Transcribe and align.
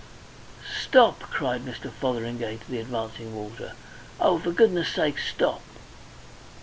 "Stop!" 0.83 1.19
cried 1.29 1.61
Mr. 1.63 1.91
Fotheringay 1.91 2.57
to 2.57 2.71
the 2.71 2.79
advancing 2.79 3.35
water. 3.35 3.73
"Oh, 4.19 4.39
for 4.39 4.51
goodness' 4.51 4.89
sake, 4.89 5.19
stop! 5.19 5.61